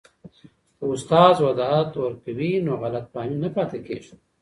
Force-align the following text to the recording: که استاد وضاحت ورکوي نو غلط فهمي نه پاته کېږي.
که 0.77 0.83
استاد 0.93 1.35
وضاحت 1.47 1.91
ورکوي 1.97 2.51
نو 2.65 2.73
غلط 2.83 3.05
فهمي 3.13 3.37
نه 3.43 3.49
پاته 3.55 3.77
کېږي. 3.87 4.13